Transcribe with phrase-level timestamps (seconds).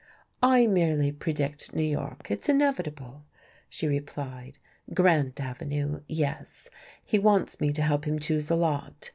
[0.41, 3.23] "I merely predict New York it's inevitable,"
[3.69, 4.57] she replied.
[4.95, 6.71] "Grant Avenue, yes;
[7.05, 9.09] he wants me to help him choose a lot.